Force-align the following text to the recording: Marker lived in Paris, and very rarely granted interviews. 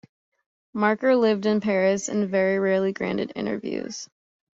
Marker 0.73 1.15
lived 1.15 1.45
in 1.45 1.61
Paris, 1.61 2.09
and 2.09 2.27
very 2.27 2.57
rarely 2.57 2.91
granted 2.91 3.33
interviews. 3.35 4.09